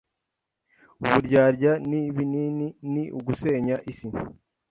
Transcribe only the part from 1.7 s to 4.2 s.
n'ibinini ni ugusenya isi.